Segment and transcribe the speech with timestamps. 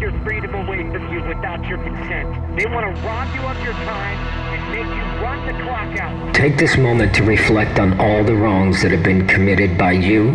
[0.00, 2.56] your freedom away from you without your consent.
[2.56, 4.18] They want to rob you of your time
[4.52, 6.34] and make you run the clock out.
[6.34, 10.30] Take this moment to reflect on all the wrongs that have been committed by you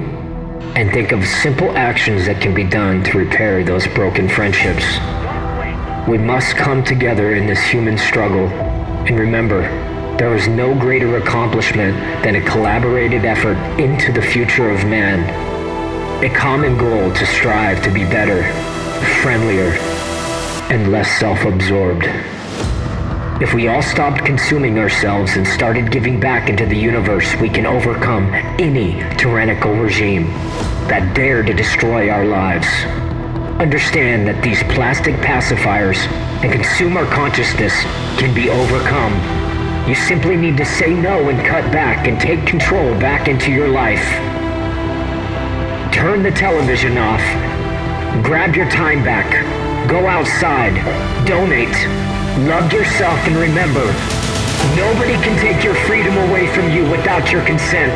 [0.75, 4.85] and think of simple actions that can be done to repair those broken friendships.
[6.07, 8.47] We must come together in this human struggle.
[8.47, 9.61] And remember,
[10.17, 15.19] there is no greater accomplishment than a collaborated effort into the future of man.
[16.23, 18.43] A common goal to strive to be better,
[19.21, 19.71] friendlier,
[20.71, 22.05] and less self-absorbed.
[23.41, 27.65] If we all stopped consuming ourselves and started giving back into the universe, we can
[27.65, 30.27] overcome any tyrannical regime
[30.87, 32.67] that dare to destroy our lives.
[33.59, 35.97] Understand that these plastic pacifiers
[36.43, 37.73] and consumer consciousness
[38.19, 39.13] can be overcome.
[39.89, 43.69] You simply need to say no and cut back and take control back into your
[43.69, 44.05] life.
[45.91, 47.50] Turn the television off.
[48.19, 49.31] Grab your time back.
[49.87, 50.75] Go outside.
[51.25, 51.71] Donate.
[52.47, 53.83] Love yourself and remember,
[54.75, 57.91] nobody can take your freedom away from you without your consent.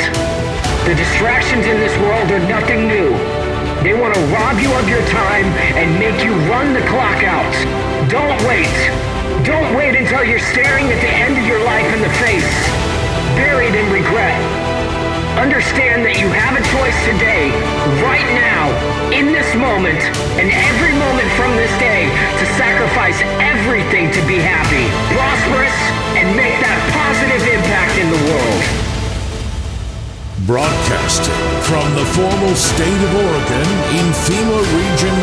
[0.87, 3.11] The distractions in this world are nothing new.
[3.83, 5.45] They want to rob you of your time
[5.79, 7.51] and make you run the clock out.
[8.09, 8.71] Don't wait.
[9.47, 12.51] Don't wait until you're staring at the end of your life in the face,
[13.35, 14.64] buried in regret.
[15.45, 17.53] Understand that you have a choice today,
[18.01, 18.65] right now,
[19.13, 20.01] in this moment,
[20.41, 22.09] and every moment from this day
[22.41, 25.77] to sacrifice everything to be happy, prosperous,
[26.17, 28.61] and make that positive impact in the world.
[30.49, 33.69] Broadcasting from the formal state of Oregon
[34.01, 35.13] in FEMA Region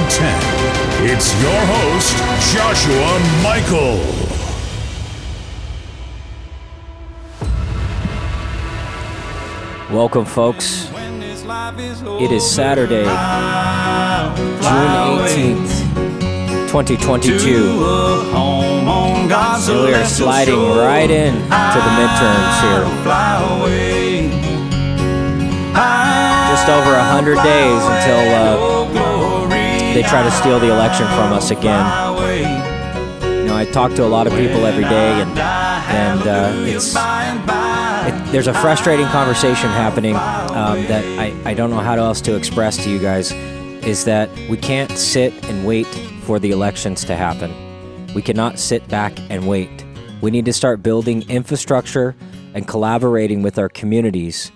[1.02, 2.14] 10, it's your host,
[2.54, 3.10] Joshua
[3.42, 4.31] Michael.
[9.92, 10.90] Welcome, folks.
[10.90, 13.12] It is Saturday, June
[15.20, 15.68] 18th,
[16.68, 17.84] 2022.
[19.68, 22.84] And we are sliding right in to the midterms here.
[26.48, 28.56] Just over 100 days until uh,
[29.92, 31.84] they try to steal the election from us again.
[33.20, 36.94] You know, I talk to a lot of people every day, and, and uh, it's
[36.94, 37.61] it,
[38.32, 42.82] there's a frustrating conversation happening um, that I, I don't know how else to express
[42.82, 43.30] to you guys
[43.84, 45.86] is that we can't sit and wait
[46.22, 47.52] for the elections to happen.
[48.14, 49.84] We cannot sit back and wait.
[50.22, 52.16] We need to start building infrastructure
[52.54, 54.50] and collaborating with our communities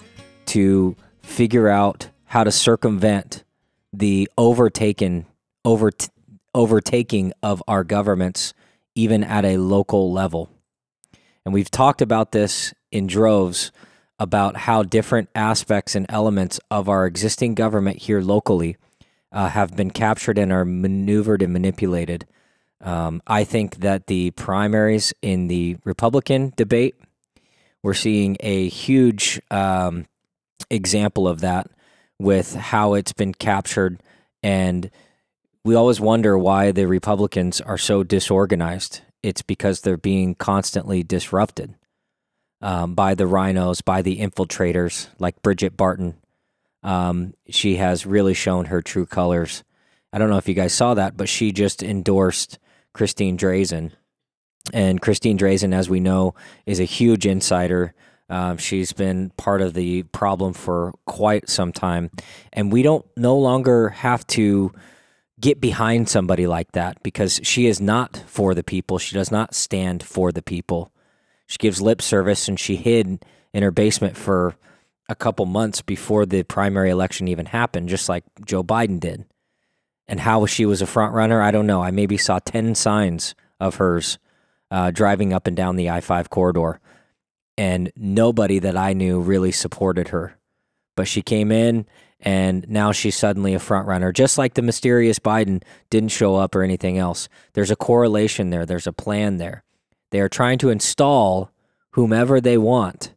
[0.47, 3.44] to figure out how to circumvent
[3.92, 5.26] the overtaken
[5.66, 5.91] over,
[6.54, 8.54] overtaking of our governments
[8.94, 10.48] even at a local level.
[11.46, 13.70] And we've talked about this in droves
[14.18, 18.76] about how different aspects and elements of our existing government here locally
[19.30, 22.26] uh, have been captured and are maneuvered and manipulated.
[22.80, 26.96] Um, I think that the primaries in the Republican debate,
[27.80, 30.06] we're seeing a huge um,
[30.68, 31.70] example of that
[32.18, 34.00] with how it's been captured.
[34.42, 34.90] And
[35.64, 39.02] we always wonder why the Republicans are so disorganized.
[39.26, 41.75] It's because they're being constantly disrupted
[42.62, 46.14] um, by the RINOs, by the infiltrators like Bridget Barton.
[46.84, 49.65] Um, she has really shown her true colors.
[50.12, 52.60] I don't know if you guys saw that, but she just endorsed
[52.94, 53.91] Christine Drazan.
[54.72, 57.94] And Christine Drazan, as we know, is a huge insider.
[58.31, 62.12] Uh, she's been part of the problem for quite some time.
[62.53, 64.72] And we don't no longer have to
[65.41, 68.98] get behind somebody like that because she is not for the people.
[68.98, 70.92] She does not stand for the people.
[71.47, 74.56] She gives lip service and she hid in her basement for
[75.08, 79.24] a couple months before the primary election even happened, just like Joe Biden did.
[80.08, 81.82] And how she was a front runner, I don't know.
[81.82, 84.18] I maybe saw 10 signs of hers
[84.70, 86.80] uh, driving up and down the I 5 corridor.
[87.58, 90.38] And nobody that I knew really supported her.
[90.97, 91.86] But she came in
[92.21, 96.54] and now she's suddenly a front runner, just like the mysterious Biden didn't show up
[96.54, 97.28] or anything else.
[97.53, 99.65] There's a correlation there, there's a plan there.
[100.10, 101.51] They are trying to install
[101.92, 103.13] whomever they want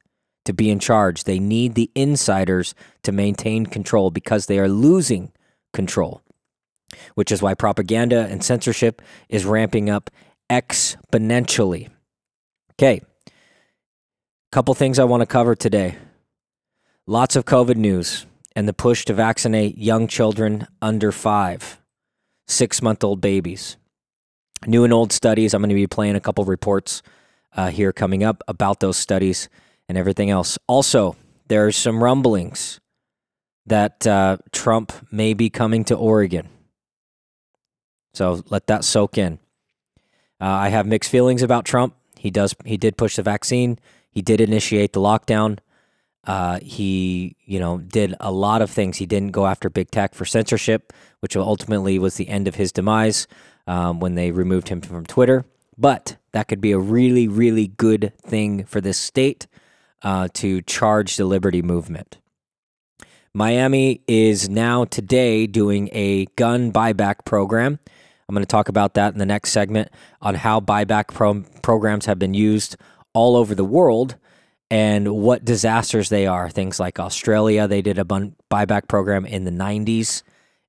[0.46, 1.24] to be in charge.
[1.24, 2.74] They need the insiders
[3.04, 5.32] to maintain control because they are losing
[5.74, 6.22] control,
[7.16, 10.10] which is why propaganda and censorship is ramping up
[10.50, 11.90] exponentially.
[12.74, 13.32] Okay, a
[14.52, 15.98] couple things I want to cover today.
[17.06, 18.26] Lots of COVID news
[18.60, 21.80] and the push to vaccinate young children under five,
[22.46, 23.78] six month old babies.
[24.68, 25.54] New and old studies.
[25.54, 27.02] I'm going to be playing a couple reports
[27.56, 29.48] uh, here coming up about those studies
[29.88, 30.58] and everything else.
[30.68, 31.16] Also,
[31.48, 32.82] there's some rumblings
[33.66, 36.50] that uh, Trump may be coming to Oregon.
[38.14, 39.40] So let that soak in.
[40.42, 41.96] Uh, I have mixed feelings about Trump.
[42.18, 42.54] He does.
[42.66, 43.80] He did push the vaccine.
[44.12, 45.60] He did initiate the lockdown.
[46.26, 48.98] Uh, he, you know, did a lot of things.
[48.98, 52.72] He didn't go after big tech for censorship, which ultimately was the end of his
[52.72, 53.28] demise
[53.68, 55.46] um, when they removed him from Twitter.
[55.78, 59.48] But that could be a really, really good thing for this state
[60.04, 62.18] uh, to charge the liberty movement.
[63.34, 67.80] Miami is now today doing a gun buyback program.
[68.28, 69.90] I'm going to talk about that in the next segment
[70.22, 72.76] on how buyback pro- programs have been used
[73.14, 74.18] all over the world
[74.72, 76.50] and what disasters they are.
[76.50, 80.24] Things like Australia, they did a bun- buyback program in the 90s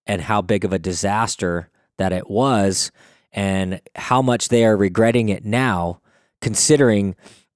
[0.07, 1.69] and how big of a disaster
[1.99, 2.91] that it was
[3.33, 6.01] and how much they are regretting it now,
[6.41, 7.15] considering.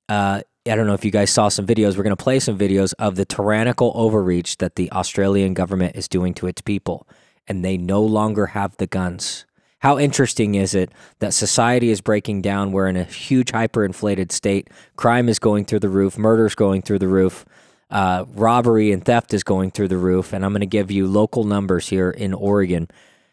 [0.08, 1.96] Uh, I don't know if you guys saw some videos.
[1.96, 6.08] We're going to play some videos of the tyrannical overreach that the Australian government is
[6.08, 7.06] doing to its people,
[7.46, 9.44] and they no longer have the guns.
[9.84, 12.72] How interesting is it that society is breaking down?
[12.72, 14.70] We're in a huge hyperinflated state.
[14.96, 17.44] Crime is going through the roof, murder's going through the roof,
[17.90, 20.32] uh, robbery and theft is going through the roof.
[20.32, 22.88] And I'm going to give you local numbers here in Oregon.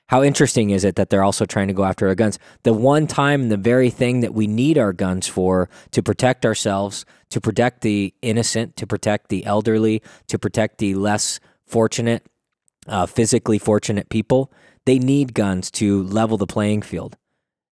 [0.08, 2.38] How interesting is it that they're also trying to go after our guns?
[2.64, 7.06] The one time, the very thing that we need our guns for to protect ourselves,
[7.30, 12.26] to protect the innocent, to protect the elderly, to protect the less fortunate,
[12.88, 14.52] uh, physically fortunate people
[14.86, 17.18] they need guns to level the playing field,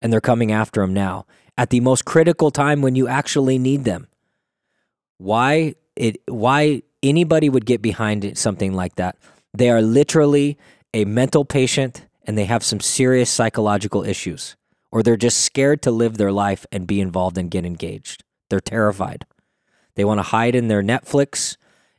[0.02, 1.26] and they're coming after them now
[1.58, 4.08] at the most critical time when you actually need them.
[5.18, 6.18] Why it?
[6.28, 9.18] Why anybody would get behind something like that?
[9.54, 10.58] They are literally
[10.94, 14.56] a mental patient, and they have some serious psychological issues,
[14.92, 18.24] or they're just scared to live their life and be involved and get engaged.
[18.50, 19.26] They're terrified.
[19.96, 21.56] They want to hide in their Netflix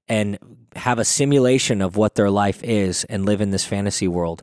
[0.09, 0.39] and
[0.77, 4.43] have a simulation of what their life is and live in this fantasy world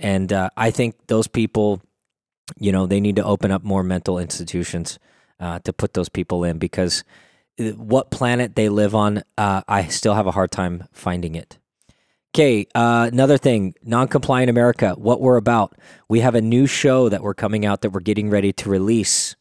[0.00, 1.80] and uh, I think those people,
[2.58, 4.98] you know, they need to open up more mental institutions
[5.38, 7.04] uh, to put those people in because
[7.58, 11.58] uh, what planet they live on, uh, I still have a hard time finding it.
[12.32, 15.76] Okay, uh, another thing, non-compliant America, what we're about.
[16.08, 19.34] We have a new show that we're coming out that we're getting ready to release.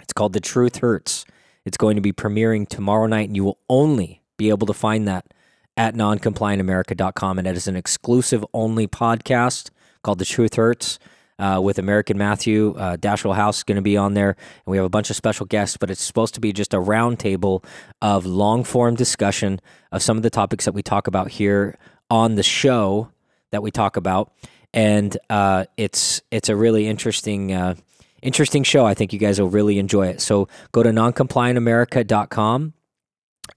[0.00, 1.24] It's called The Truth Hurts.
[1.64, 5.08] It's going to be premiering tomorrow night, and you will only be able to find
[5.08, 5.32] that
[5.78, 7.38] at noncompliantamerica.com.
[7.38, 9.70] And it is an exclusive only podcast
[10.02, 10.98] called The Truth Hurts.
[11.38, 12.74] Uh, with American Matthew.
[12.76, 15.16] Uh, Dashwell House is going to be on there, and we have a bunch of
[15.16, 15.78] special guests.
[15.78, 17.64] But it's supposed to be just a roundtable
[18.02, 19.58] of long form discussion
[19.90, 21.78] of some of the topics that we talk about here
[22.10, 23.10] on the show
[23.52, 24.34] that we talk about,
[24.74, 27.54] and uh, it's it's a really interesting.
[27.54, 27.74] Uh,
[28.22, 28.84] interesting show.
[28.84, 30.20] I think you guys will really enjoy it.
[30.20, 32.74] So go to noncompliantamerica.com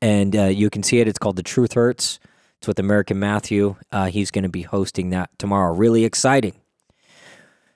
[0.02, 1.08] and uh, you can see it.
[1.08, 2.20] It's called The Truth Hurts.
[2.64, 3.76] It's with American Matthew.
[3.92, 5.74] Uh, he's going to be hosting that tomorrow.
[5.74, 6.54] Really exciting.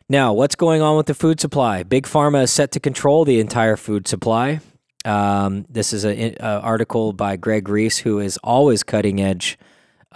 [0.08, 1.84] Now, what's going on with the food supply?
[1.84, 4.62] Big Pharma is set to control the entire food supply.
[5.04, 9.60] Um, this is an article by Greg Reese, who is always cutting edge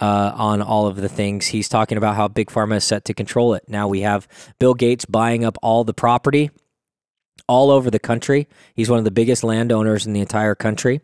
[0.00, 1.48] uh, on all of the things.
[1.48, 3.64] He's talking about how Big Pharma is set to control it.
[3.68, 4.26] Now we have
[4.58, 6.50] Bill Gates buying up all the property
[7.46, 8.48] all over the country.
[8.74, 11.02] He's one of the biggest landowners in the entire country.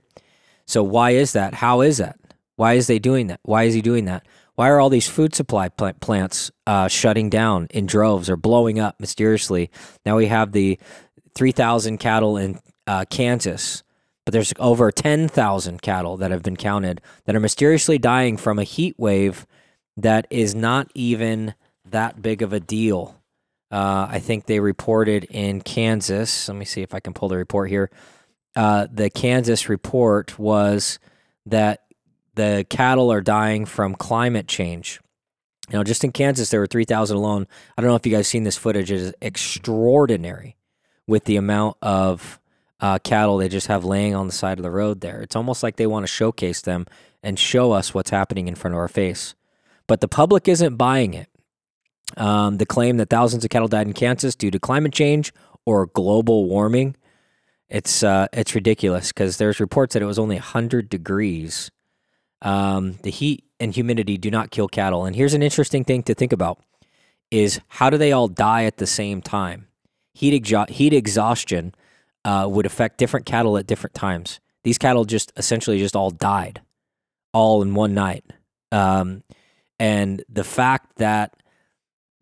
[0.65, 1.53] So why is that?
[1.53, 2.19] How is that?
[2.59, 3.39] Why is they doing that?
[3.45, 4.27] Why is he doing that?
[4.57, 8.99] Why are all these food supply plants uh, shutting down in droves or blowing up
[8.99, 9.71] mysteriously?
[10.05, 10.77] Now we have the
[11.37, 13.85] 3,000 cattle in uh, Kansas,
[14.27, 18.65] but there's over 10,000 cattle that have been counted that are mysteriously dying from a
[18.65, 19.47] heat wave
[19.97, 23.23] that is not even that big of a deal.
[23.71, 26.49] Uh, I think they reported in Kansas.
[26.49, 27.89] Let me see if I can pull the report here.
[28.57, 30.99] Uh, the Kansas report was
[31.47, 31.83] that
[32.39, 35.01] the cattle are dying from climate change.
[35.69, 37.47] You know, just in Kansas, there were 3,000 alone.
[37.77, 38.91] I don't know if you guys seen this footage.
[38.91, 40.57] It is extraordinary
[41.07, 42.41] with the amount of
[42.81, 45.21] uh, cattle they just have laying on the side of the road there.
[45.21, 46.87] It's almost like they want to showcase them
[47.23, 49.35] and show us what's happening in front of our face.
[49.89, 51.29] But the public isn't buying it.
[52.17, 55.33] Um, the claim that thousands of cattle died in Kansas due to climate change
[55.67, 56.97] or global warming,
[57.69, 61.71] it's uh, it's ridiculous because there's reports that it was only 100 degrees
[62.43, 65.05] um, the heat and humidity do not kill cattle.
[65.05, 66.61] And here's an interesting thing to think about:
[67.31, 69.67] is how do they all die at the same time?
[70.15, 71.75] Heat, exha- heat exhaustion
[72.25, 74.41] uh, would affect different cattle at different times.
[74.65, 76.61] These cattle just essentially just all died,
[77.33, 78.25] all in one night.
[78.73, 79.23] Um,
[79.79, 81.35] and the fact that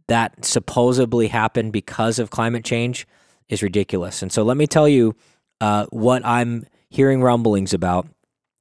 [0.09, 3.07] that supposedly happened because of climate change
[3.49, 4.23] is ridiculous.
[4.23, 5.15] And so let me tell you
[5.61, 8.07] uh, what I'm hearing rumblings about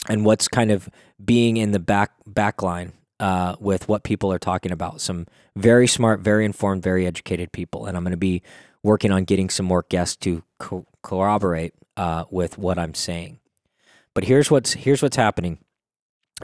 [0.09, 0.89] and what's kind of
[1.23, 5.01] being in the back back line uh, with what people are talking about.
[5.01, 8.41] Some very smart, very informed, very educated people, and I'm going to be
[8.83, 13.39] working on getting some more guests to co- corroborate uh, with what I'm saying.
[14.13, 15.59] But here's what's here's what's happening.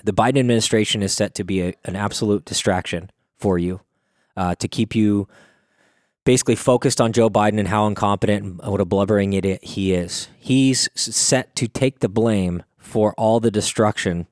[0.04, 3.82] The Biden administration is set to be a, an absolute distraction for you,
[4.38, 5.28] uh, to keep you
[6.24, 10.30] basically focused on Joe Biden and how incompetent and what a blubbering idiot he is.
[10.38, 14.28] He's set to take the blame for all the destruction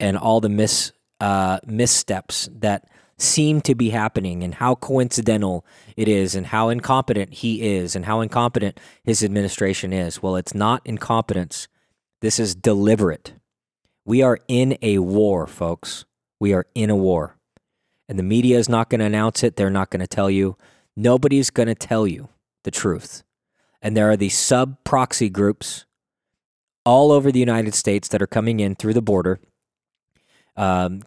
[0.00, 2.88] and all the mis uh, missteps that
[3.18, 5.64] seem to be happening and how coincidental
[5.96, 10.22] it is and how incompetent he is and how incompetent his administration is.
[10.22, 11.68] Well, it's not incompetence.
[12.22, 13.34] This is deliberate.
[14.06, 16.06] We are in a war, folks.
[16.40, 17.36] We are in a war.
[18.08, 19.56] And the media is not going to announce it.
[19.56, 20.56] They're not going to tell you.
[20.96, 22.30] Nobody's going to tell you
[22.64, 23.22] the truth.
[23.82, 25.84] And there are these sub proxy groups
[26.84, 29.40] all over the United States that are coming in through the border
[30.60, 31.00] um,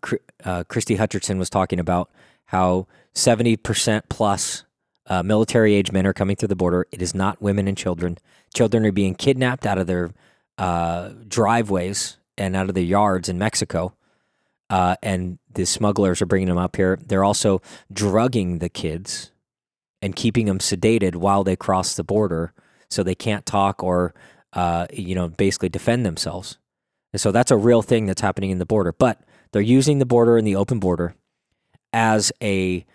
[0.44, 2.10] uh, Christy Hutcherson was talking about
[2.46, 4.66] how 70% plus
[5.06, 6.88] uh, military age men are coming through the border.
[6.92, 8.18] It is not women and children.
[8.56, 10.12] Children are being kidnapped out of their
[10.58, 13.94] uh, driveways and out of their yards in Mexico.
[14.72, 16.98] Uh, and the smugglers are bringing them up here.
[17.06, 17.62] They're also
[17.92, 19.32] drugging the kids
[20.02, 22.54] and keeping them sedated while they cross the border
[22.90, 24.16] so they can't talk or,
[24.54, 26.58] uh, you know, basically defend themselves.
[27.12, 28.92] And so that's a real thing that's happening in the border.
[28.92, 31.16] But they're using the border and the open border
[31.92, 32.86] as a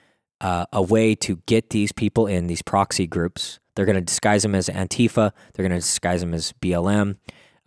[0.40, 3.58] uh, a way to get these people in these proxy groups.
[3.74, 5.32] They're going to disguise them as Antifa.
[5.52, 7.16] They're going to disguise them as BLM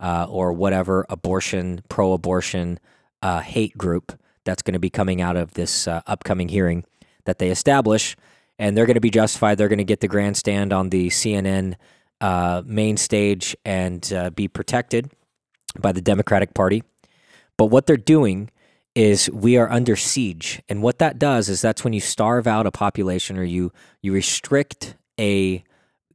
[0.00, 2.78] uh, or whatever abortion, pro-abortion
[3.20, 6.84] uh, hate group that's going to be coming out of this uh, upcoming hearing
[7.24, 8.16] that they establish,
[8.58, 9.58] and they're going to be justified.
[9.58, 11.74] They're going to get the grandstand on the CNN
[12.22, 15.10] uh, main stage and uh, be protected
[15.78, 16.84] by the Democratic Party.
[17.58, 18.50] But what they're doing
[18.94, 20.62] is we are under siege.
[20.68, 24.12] And what that does is that's when you starve out a population or you you
[24.12, 25.64] restrict a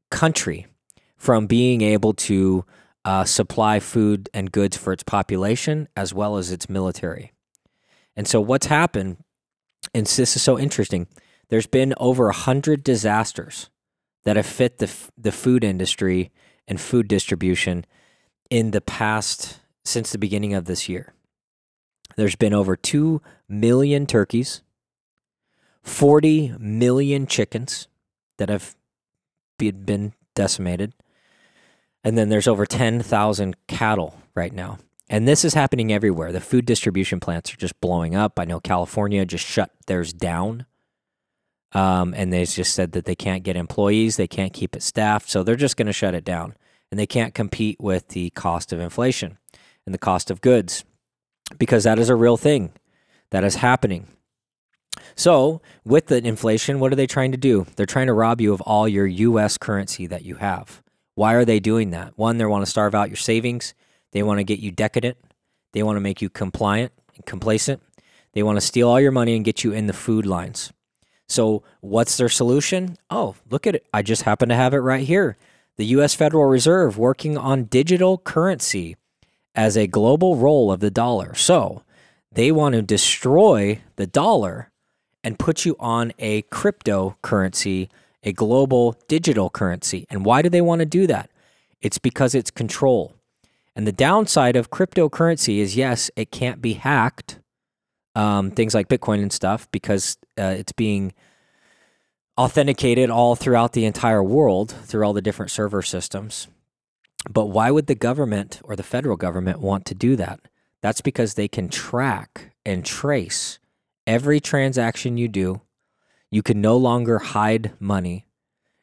[0.09, 0.67] country
[1.17, 2.63] from being able to
[3.03, 7.31] uh, supply food and goods for its population as well as its military.
[8.15, 9.17] And so what's happened,
[9.93, 11.07] and this is so interesting,
[11.49, 13.69] there's been over a hundred disasters
[14.27, 16.31] that have fit the the food industry
[16.67, 17.86] and food distribution
[18.50, 21.13] in the past since the beginning of this year.
[22.17, 24.63] There's been over 2 million turkeys,
[25.81, 27.88] 40 million chickens
[28.38, 28.75] that have
[29.57, 30.91] been decimated.
[32.03, 34.77] And then there's over 10,000 cattle right now.
[35.10, 36.34] And this is happening everywhere.
[36.34, 38.38] The food distribution plants are just blowing up.
[38.38, 40.65] I know California just shut theirs down.
[41.74, 45.29] Um, and they just said that they can't get employees, they can't keep it staffed.
[45.29, 46.55] So they're just going to shut it down.
[46.89, 49.38] And they can't compete with the cost of inflation
[49.86, 50.86] and the cost of goods
[51.57, 52.71] because that is a real thing
[53.31, 54.07] that is happening.
[55.15, 57.65] So, with the inflation, what are they trying to do?
[57.75, 60.81] They're trying to rob you of all your US currency that you have.
[61.15, 62.17] Why are they doing that?
[62.17, 63.74] One, they want to starve out your savings.
[64.12, 65.17] They want to get you decadent.
[65.74, 67.81] They want to make you compliant and complacent.
[68.33, 70.71] They want to steal all your money and get you in the food lines.
[71.27, 72.98] So, what's their solution?
[73.10, 73.86] Oh, look at it.
[73.93, 75.38] I just happen to have it right here.
[75.75, 78.96] The US Federal Reserve working on digital currency
[79.53, 81.36] as a global role of the dollar.
[81.36, 81.84] So
[82.31, 84.72] they want to destroy the dollar
[85.24, 87.89] and put you on a cryptocurrency,
[88.24, 90.05] a global digital currency.
[90.10, 91.29] And why do they want to do that?
[91.81, 93.13] It's because it's control.
[93.75, 97.39] And the downside of cryptocurrency is yes, it can't be hacked,
[98.17, 101.13] um, things like Bitcoin and stuff, because uh, it's being
[102.38, 106.47] authenticated all throughout the entire world through all the different server systems.
[107.29, 110.39] But why would the government or the federal government want to do that?
[110.81, 113.59] That's because they can track and trace
[114.05, 115.62] every transaction you do.
[116.31, 118.25] You can no longer hide money.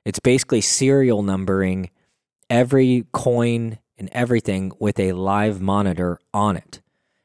[0.05, 1.91] It's basically serial numbering
[2.51, 6.83] every coin and everything with a live monitor on it.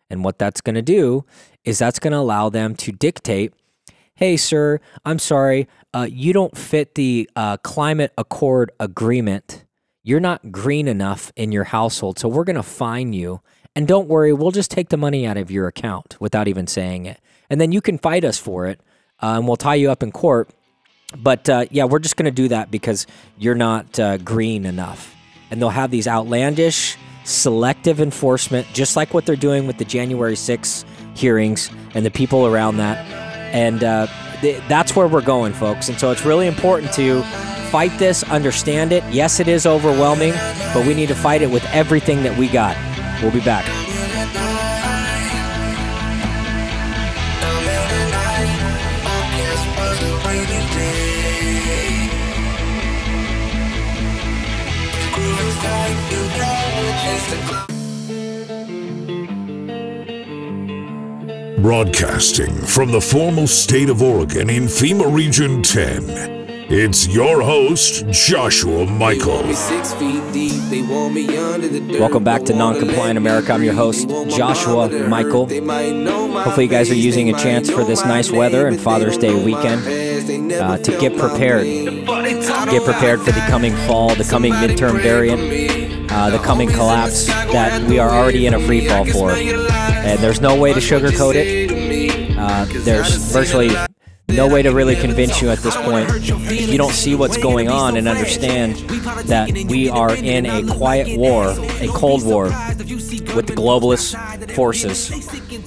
[0.09, 1.25] And what that's going to do
[1.63, 3.53] is that's going to allow them to dictate
[4.15, 9.63] hey, sir, I'm sorry, uh, you don't fit the uh, climate accord agreement
[10.09, 13.41] you're not green enough in your household, so we're going to fine you.
[13.75, 17.05] And don't worry, we'll just take the money out of your account without even saying
[17.05, 17.19] it.
[17.49, 18.79] And then you can fight us for it,
[19.21, 20.49] uh, and we'll tie you up in court.
[21.15, 23.05] But uh, yeah, we're just going to do that because
[23.37, 25.15] you're not uh, green enough.
[25.51, 26.97] And they'll have these outlandish,
[27.29, 32.47] selective enforcement, just like what they're doing with the January 6 hearings and the people
[32.47, 33.05] around that.
[33.53, 34.07] And uh,
[34.41, 35.89] th- that's where we're going, folks.
[35.89, 37.21] And so it's really important to
[37.71, 39.03] fight this, understand it.
[39.11, 40.33] Yes, it is overwhelming,
[40.73, 42.75] but we need to fight it with everything that we got.
[43.21, 43.65] We'll be back.
[61.61, 66.03] Broadcasting from the formal state of Oregon in FEMA Region 10,
[66.71, 69.43] it's your host, Joshua Michael.
[71.99, 73.53] Welcome back to Non-Compliant America.
[73.53, 75.47] I'm your host, Joshua Michael.
[75.47, 79.81] Hopefully, you guys are using a chance for this nice weather and Father's Day weekend
[80.53, 81.65] uh, to get prepared.
[81.65, 85.41] Get prepared for the coming fall, the coming midterm variant,
[86.11, 89.31] uh, the coming collapse that we are already in a free fall for.
[89.31, 92.37] And there's no way to sugarcoat it.
[92.37, 93.69] Uh, there's virtually
[94.29, 96.09] no way to really convince you at this point.
[96.49, 98.75] You don't see what's going on and understand
[99.27, 104.15] that we are in a quiet war, a cold war with the globalist
[104.51, 105.11] forces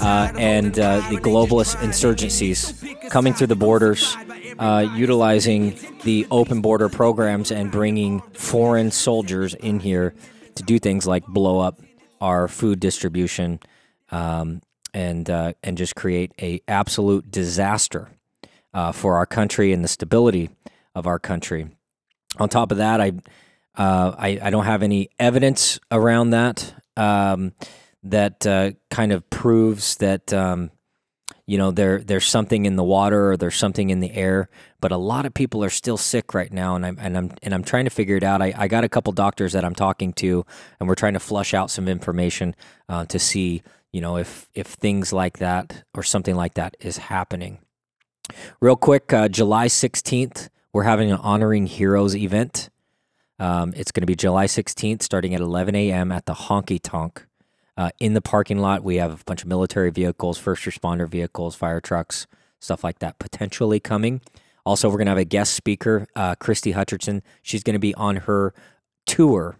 [0.01, 4.17] uh, and uh, the globalist insurgencies coming through the borders,
[4.59, 10.15] uh, utilizing the open border programs and bringing foreign soldiers in here
[10.55, 11.81] to do things like blow up
[12.21, 13.59] our food distribution
[14.11, 14.63] um,
[14.95, 18.09] and uh, and just create a absolute disaster
[18.75, 20.51] uh, for our country and the stability
[20.95, 21.69] of our country.
[22.39, 23.13] On top of that, I
[23.75, 27.53] uh, I, I, don't have any evidence around that um,
[28.03, 30.71] that uh, kind of proves that um,
[31.53, 34.49] you know there there's something in the water or there's something in the air.
[34.81, 37.53] But a lot of people are still sick right now, and I'm and I'm and
[37.53, 38.41] I'm trying to figure it out.
[38.41, 40.47] I, I got a couple doctors that I'm talking to,
[40.81, 42.57] and we're trying to flush out some information
[42.89, 46.97] uh, to see you know if if things like that or something like that is
[46.97, 47.59] happening.
[48.63, 52.71] Real quick, uh, July 16th, we're having an Honoring Heroes event.
[53.39, 56.13] Um, it's going to be July 16th, starting at 11 a.m.
[56.13, 57.27] at the Honky Tonk.
[57.83, 61.57] Uh, in the parking lot, we have a bunch of military vehicles, first responder vehicles,
[61.57, 62.29] fire trucks,
[62.61, 64.21] stuff like that potentially coming.
[64.65, 67.23] Also, we're going to have a guest speaker, uh, Christy Hutcherson.
[67.43, 68.55] She's going to be on her
[69.05, 69.57] tour,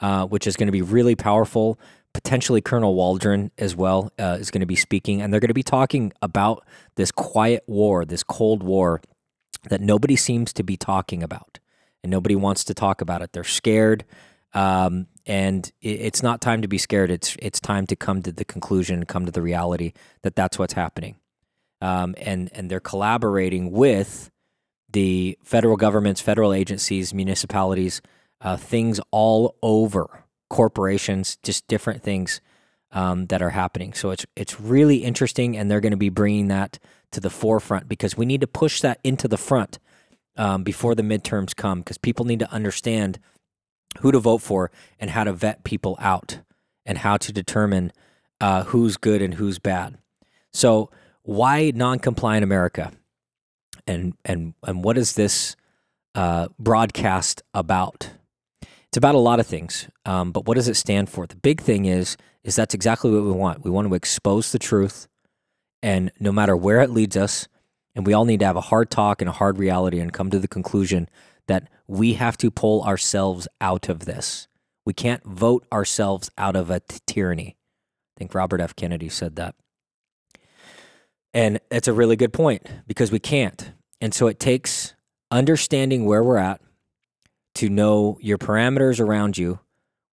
[0.00, 1.78] uh, which is going to be really powerful
[2.12, 5.54] potentially Colonel Waldron as well uh, is going to be speaking, and they're going to
[5.54, 9.00] be talking about this quiet war, this Cold War
[9.70, 11.60] that nobody seems to be talking about,
[12.02, 13.32] and nobody wants to talk about it.
[13.32, 14.04] They're scared,
[14.54, 17.10] um, and it, it's not time to be scared.
[17.10, 20.72] It's it's time to come to the conclusion, come to the reality that that's what's
[20.72, 21.16] happening,
[21.80, 24.30] um, and and they're collaborating with
[24.90, 28.00] the federal governments, federal agencies, municipalities,
[28.40, 32.40] uh, things all over corporations, just different things
[32.92, 33.92] um, that are happening.
[33.92, 36.78] So it's it's really interesting, and they're going to be bringing that
[37.12, 39.78] to the forefront because we need to push that into the front
[40.36, 43.18] um, before the midterms come because people need to understand
[44.00, 46.40] who to vote for and how to vet people out
[46.84, 47.92] and how to determine
[48.40, 49.98] uh, who's good and who's bad.
[50.52, 50.90] So
[51.22, 52.92] why non-compliant America?
[53.86, 55.56] And and and what is this
[56.14, 58.10] uh, broadcast about?
[58.62, 61.26] It's about a lot of things, um, but what does it stand for?
[61.26, 63.64] The big thing is is that's exactly what we want.
[63.64, 65.08] We want to expose the truth,
[65.82, 67.48] and no matter where it leads us,
[67.94, 70.30] and we all need to have a hard talk and a hard reality, and come
[70.30, 71.08] to the conclusion
[71.46, 74.46] that we have to pull ourselves out of this.
[74.84, 77.56] We can't vote ourselves out of a t- tyranny.
[77.56, 78.76] I think Robert F.
[78.76, 79.54] Kennedy said that.
[81.34, 83.72] And it's a really good point because we can't.
[84.00, 84.94] And so it takes
[85.30, 86.60] understanding where we're at,
[87.56, 89.58] to know your parameters around you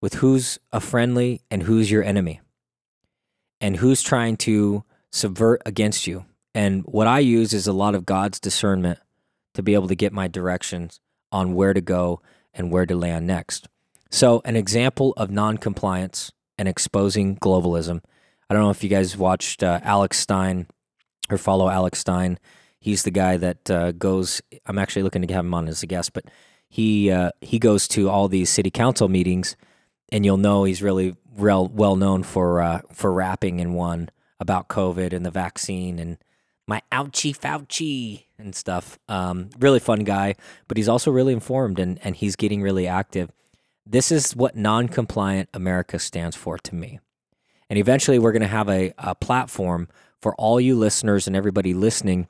[0.02, 2.42] with who's a friendly and who's your enemy
[3.62, 6.26] and who's trying to subvert against you.
[6.56, 9.00] And what I use is a lot of God's discernment
[9.54, 11.00] to be able to get my directions
[11.36, 12.22] on where to go
[12.54, 13.68] and where to land next.
[14.10, 18.02] So, an example of non-compliance and exposing globalism.
[18.50, 20.68] I don't know if you guys watched uh, Alex Stein
[21.30, 22.40] or follow Alex Stein.
[22.80, 24.42] He's the guy that uh, goes.
[24.66, 26.26] I'm actually looking to have him on as a guest, but
[26.70, 29.58] he uh, he goes to all these city council meetings,
[30.12, 34.70] and you'll know he's really real well known for uh, for rapping in one about
[34.70, 36.18] COVID and the vaccine and
[36.68, 38.98] my ouchie Fauci and stuff.
[39.08, 40.36] Um, really fun guy,
[40.68, 43.32] but he's also really informed and and he's getting really active.
[43.86, 47.00] This is what non-compliant America stands for to me.
[47.70, 49.88] And eventually, we're going to have a, a platform
[50.20, 52.28] for all you listeners and everybody listening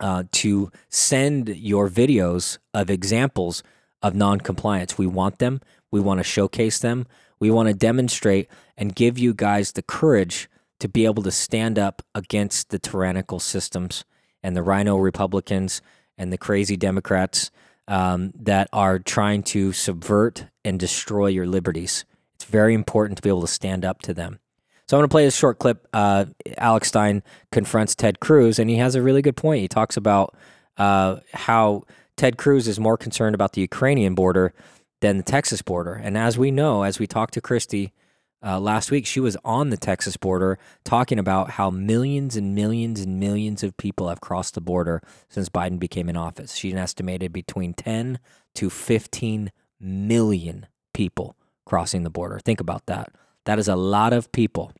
[0.00, 3.62] uh, to send your videos of examples
[4.02, 4.98] of non-compliance.
[4.98, 5.60] We want them.
[5.90, 7.06] We want to showcase them.
[7.38, 10.48] We want to demonstrate and give you guys the courage
[10.80, 14.04] to be able to stand up against the tyrannical systems
[14.42, 15.80] and the RINO Republicans
[16.18, 17.50] and the crazy Democrats
[17.86, 22.04] um, that are trying to subvert and destroy your liberties.
[22.34, 24.40] It's very important to be able to stand up to them.
[24.86, 25.86] So I'm going to play this short clip.
[25.92, 26.26] Uh,
[26.58, 29.60] Alex Stein confronts Ted Cruz, and he has a really good point.
[29.60, 30.34] He talks about
[30.78, 31.84] uh, how
[32.16, 34.52] Ted Cruz is more concerned about the Ukrainian border
[35.00, 35.94] than the Texas border.
[35.94, 37.92] And as we know, as we talked to Christy
[38.42, 43.00] uh, last week, she was on the Texas border talking about how millions and millions
[43.00, 46.54] and millions of people have crossed the border since Biden became in office.
[46.54, 48.18] She estimated between 10
[48.54, 52.38] to 15 million people crossing the border.
[52.38, 53.12] Think about that.
[53.44, 54.72] That is a lot of people.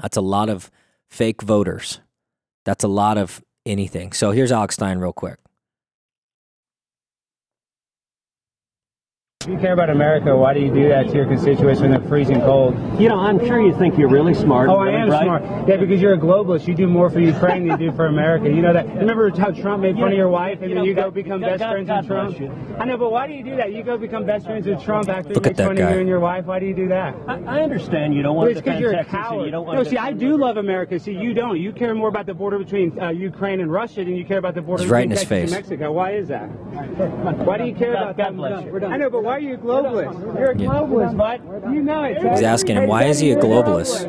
[0.00, 0.70] That's a lot of
[1.08, 2.00] fake voters.
[2.64, 4.12] That's a lot of anything.
[4.12, 5.38] So here's Alex Stein, real quick.
[9.35, 12.00] If you care about America, why do you do that to your constituents when they're
[12.08, 12.74] freezing cold?
[13.00, 14.68] You know, I'm sure you think you're really smart.
[14.68, 15.22] Oh, I am bright.
[15.24, 15.42] smart.
[15.68, 16.66] Yeah, because you're a globalist.
[16.66, 18.48] You do more for Ukraine than you do for America.
[18.48, 18.86] You know that.
[18.96, 21.40] Remember how Trump made fun of your wife, and You then know, you go become
[21.40, 22.40] God- best God- friends God with Trump?
[22.40, 22.76] you.
[22.78, 23.72] I know, but why do you do that?
[23.72, 25.82] You go become best friends with Trump after Look he at makes fun guy.
[25.84, 26.46] of you and your wife.
[26.46, 27.14] Why do you do that?
[27.26, 29.44] I, I understand you don't want It's to because defend you're a Texas coward.
[29.46, 30.42] you don't want No, to see, I do liberty.
[30.42, 30.98] love America.
[30.98, 31.58] See, you don't.
[31.60, 34.54] You care more about the border between uh, Ukraine and Russia than you care about
[34.54, 35.52] the border He's between his Texas face.
[35.52, 35.92] and Mexico.
[35.92, 36.46] Why is that?
[37.46, 38.36] Why do you care God- about God that?
[38.36, 38.72] bless you.
[38.72, 38.92] We're done.
[38.92, 40.38] I know, but why are you a globalist?
[40.38, 40.66] You're a Yeah.
[40.66, 41.40] globalist, bud.
[41.74, 42.22] You know it.
[42.22, 44.06] He's asking him, why is he a globalist?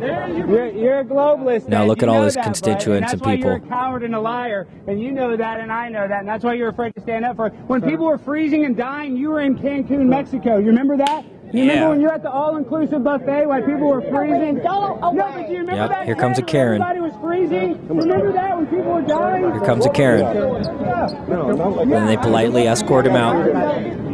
[0.00, 1.68] You're, you're a globalist.
[1.68, 3.50] Now look at all his that, constituents and and that's people.
[3.50, 6.18] Why you're a coward and a liar, and you know that, and I know that,
[6.20, 7.52] and that's why you're afraid to stand up for it.
[7.68, 10.58] When people were freezing and dying, you were in Cancun, Mexico.
[10.58, 11.24] You remember that?
[11.52, 11.70] You Yeah.
[11.72, 14.60] remember when you were at the all-inclusive buffet while people were freezing?
[14.62, 16.04] No, but do you remember Yep, that?
[16.06, 16.80] here comes a Karen.
[16.80, 17.78] Everybody was freezing.
[17.88, 19.50] Remember that when people were dying?
[19.50, 20.24] Here comes a Karen.
[20.26, 23.36] And then they politely escort him out.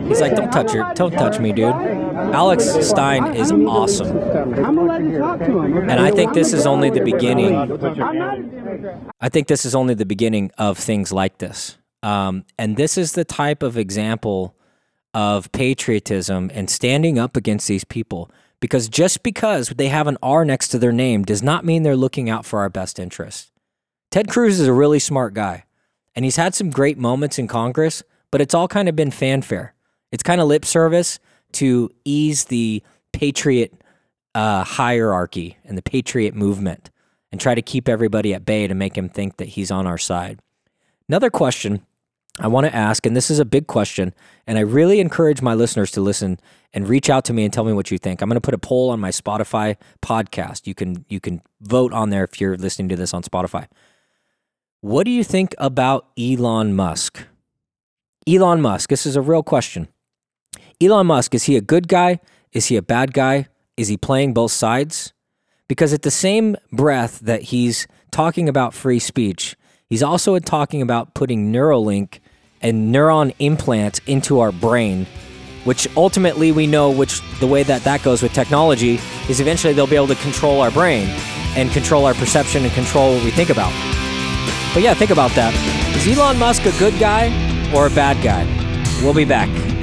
[0.06, 1.74] He's like, "Don't touch your, don't touch me, dude."
[2.32, 5.78] Alex Stein is awesome, I'm gonna let you talk to him.
[5.90, 7.54] and I think this is only the beginning.
[7.56, 7.68] I'm
[8.18, 8.96] not a Democrat.
[9.20, 11.76] I think this is only the beginning of things like this.
[12.02, 14.54] Um, and this is the type of example
[15.16, 18.30] of patriotism and standing up against these people.
[18.60, 21.96] Because just because they have an R next to their name does not mean they're
[21.96, 23.50] looking out for our best interest.
[24.10, 25.64] Ted Cruz is a really smart guy,
[26.14, 29.74] and he's had some great moments in Congress, but it's all kind of been fanfare.
[30.12, 31.18] It's kind of lip service
[31.52, 33.72] to ease the patriot
[34.34, 36.90] uh, hierarchy and the patriot movement
[37.32, 39.98] and try to keep everybody at bay to make him think that he's on our
[39.98, 40.40] side.
[41.08, 41.86] Another question
[42.38, 44.12] I want to ask, and this is a big question,
[44.46, 46.38] and I really encourage my listeners to listen
[46.74, 48.20] and reach out to me and tell me what you think.
[48.20, 50.66] I'm going to put a poll on my Spotify podcast.
[50.66, 53.66] You can you can vote on there if you're listening to this on Spotify.
[54.82, 57.26] What do you think about Elon Musk?
[58.28, 59.88] Elon Musk, this is a real question.
[60.80, 62.20] Elon Musk, is he a good guy?
[62.52, 63.48] Is he a bad guy?
[63.76, 65.14] Is he playing both sides?
[65.68, 69.56] Because at the same breath that he's talking about free speech,
[69.88, 72.20] he's also talking about putting Neuralink
[72.66, 75.06] and neuron implant into our brain,
[75.62, 78.98] which ultimately we know which the way that that goes with technology
[79.28, 81.06] is eventually they'll be able to control our brain
[81.56, 83.70] and control our perception and control what we think about.
[84.74, 85.54] But yeah, think about that.
[85.94, 87.28] Is Elon Musk a good guy
[87.72, 88.44] or a bad guy?
[89.00, 89.75] We'll be back.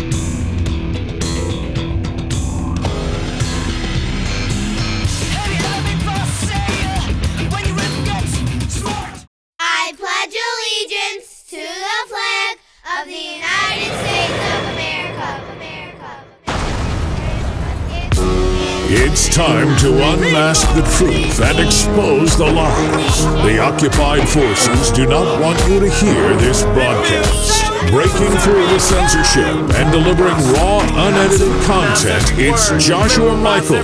[19.13, 23.23] It's time to unmask the truth and expose the lies.
[23.45, 27.63] The occupied forces do not want you to hear this broadcast.
[27.91, 29.45] Breaking through the censorship
[29.75, 33.83] and delivering raw, unedited content, it's Joshua Michael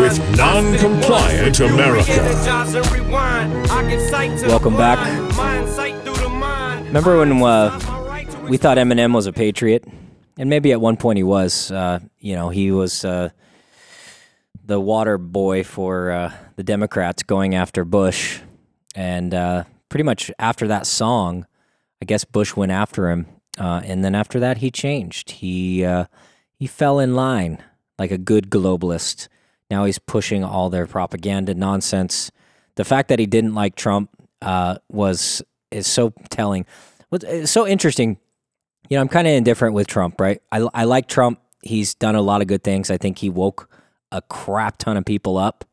[0.00, 2.24] with Non-Compliant America.
[4.48, 4.98] Welcome back.
[6.86, 7.78] Remember when uh,
[8.48, 9.84] we thought Eminem was a patriot?
[10.38, 11.70] And maybe at one point he was.
[11.70, 13.28] Uh, you know, he was uh,
[14.70, 18.38] the water boy for uh, the Democrats going after Bush.
[18.94, 21.44] And uh, pretty much after that song,
[22.00, 23.26] I guess Bush went after him.
[23.58, 25.32] Uh, and then after that, he changed.
[25.32, 26.04] He uh,
[26.54, 27.58] he fell in line
[27.98, 29.26] like a good globalist.
[29.72, 32.30] Now he's pushing all their propaganda nonsense.
[32.76, 34.08] The fact that he didn't like Trump
[34.40, 36.64] uh, was is so telling.
[37.10, 38.18] It's so interesting.
[38.88, 40.40] You know, I'm kind of indifferent with Trump, right?
[40.52, 41.40] I, I like Trump.
[41.60, 42.88] He's done a lot of good things.
[42.88, 43.68] I think he woke
[44.12, 45.64] a crap ton of people up,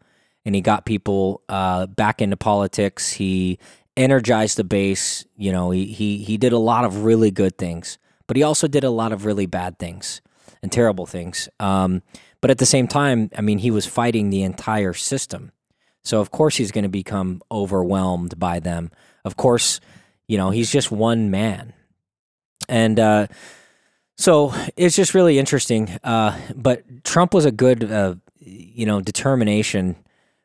[0.45, 3.13] and he got people uh, back into politics.
[3.13, 3.60] He
[3.95, 5.26] energized the base.
[5.36, 7.97] You know, he he he did a lot of really good things,
[8.28, 10.21] but he also did a lot of really bad things
[10.62, 11.50] and terrible things.
[11.60, 12.02] Um,
[12.41, 15.52] but at the same time, I mean, he was fighting the entire system.
[16.04, 18.91] So of course he's going to become overwhelmed by them.
[19.26, 19.80] Of course,
[20.28, 21.73] you know, he's just one man.
[22.69, 23.28] And uh,
[24.17, 25.97] so it's just really interesting.
[26.04, 28.15] Uh, but Trump was a good, uh,
[28.48, 29.96] you know, determination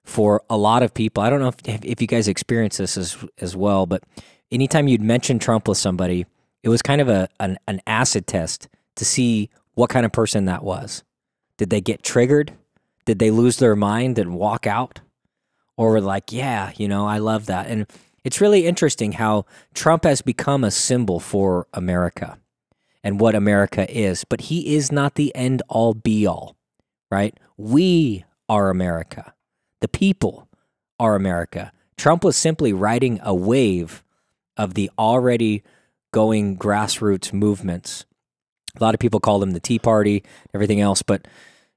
[0.05, 1.23] for a lot of people.
[1.23, 4.03] I don't know if, if you guys experience this as as well, but
[4.51, 6.27] anytime you'd mention Trump with somebody,
[6.63, 10.45] it was kind of a an, an acid test to see what kind of person
[10.47, 11.03] that was.
[11.57, 12.53] Did they get triggered?
[13.05, 15.01] Did they lose their mind and walk out?
[15.77, 17.67] Or were like, yeah, you know, I love that.
[17.67, 17.87] And
[18.25, 22.39] it's really interesting how Trump has become a symbol for America
[23.03, 26.57] and what America is, but he is not the end all be all,
[27.13, 27.39] right?
[27.59, 29.35] We are America.
[29.81, 30.49] The people
[30.99, 31.71] are America.
[31.99, 34.03] Trump was simply riding a wave
[34.57, 35.63] of the already
[36.11, 38.07] going grassroots movements.
[38.75, 41.29] A lot of people call them the Tea Party, everything else, but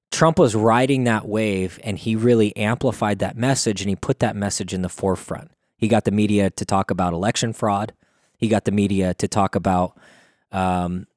[0.09, 4.37] Trump was riding that wave and he really amplified that message and he put that
[4.37, 5.51] message in the forefront.
[5.77, 7.91] He got the media to talk about election fraud.
[8.37, 9.97] He got the media to talk about,
[10.53, 11.07] um,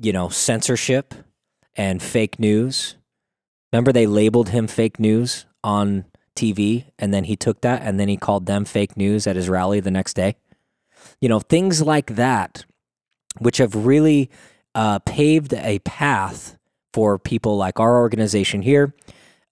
[0.00, 1.14] you know, censorship
[1.76, 2.96] and fake news.
[3.72, 6.04] Remember, they labeled him fake news on
[6.34, 9.48] TV, and then he took that and then he called them fake news at his
[9.48, 10.36] rally the next day.
[11.20, 12.64] You know, things like that,
[13.38, 14.30] which have really
[14.74, 16.56] uh, paved a path
[16.92, 18.94] for people like our organization here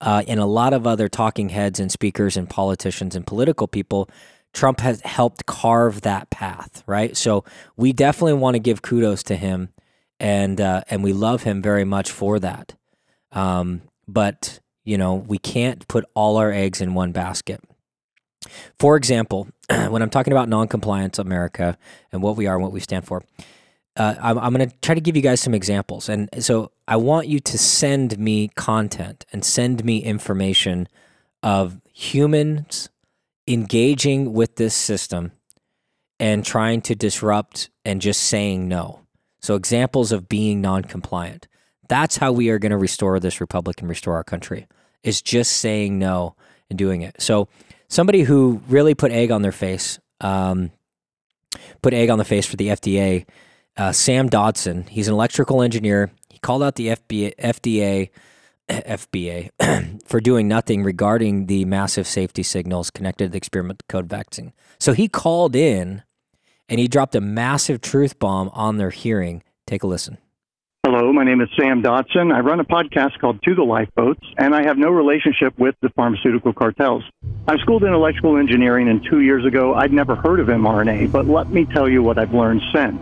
[0.01, 4.09] uh, and a lot of other talking heads and speakers and politicians and political people
[4.57, 7.15] Trump has helped carve that path, right?
[7.15, 7.45] So
[7.77, 9.69] we definitely want to give kudos to him,
[10.19, 12.75] and uh, and we love him very much for that.
[13.33, 17.61] Um, but you know, we can't put all our eggs in one basket.
[18.79, 21.77] For example, when I'm talking about non-compliance America
[22.13, 23.25] and what we are and what we stand for,
[23.97, 26.09] uh, I'm, I'm going to try to give you guys some examples.
[26.09, 30.89] And so I want you to send me content and send me information
[31.43, 32.89] of humans
[33.49, 35.33] engaging with this system
[36.21, 39.01] and trying to disrupt and just saying no.
[39.41, 41.47] So, examples of being non compliant.
[41.89, 44.67] That's how we are going to restore this republic and restore our country,
[45.03, 46.35] is just saying no
[46.69, 47.17] and doing it.
[47.21, 47.49] So,
[47.89, 50.71] somebody who really put egg on their face, um,
[51.83, 53.27] put egg on the face for the FDA,
[53.77, 56.11] uh, Sam Dodson, he's an electrical engineer.
[56.31, 58.11] He called out the FBA, FDA
[58.69, 59.51] FBA
[60.07, 64.53] for doing nothing regarding the massive safety signals connected to the experiment code vaccine.
[64.79, 66.03] So he called in
[66.69, 69.43] and he dropped a massive truth bomb on their hearing.
[69.67, 70.19] Take a listen.
[70.99, 72.33] Hello, my name is Sam Dodson.
[72.33, 75.91] I run a podcast called To the Lifeboats, and I have no relationship with the
[75.91, 77.05] pharmaceutical cartels.
[77.47, 81.27] I'm schooled in electrical engineering, and two years ago, I'd never heard of mRNA, but
[81.27, 82.99] let me tell you what I've learned since.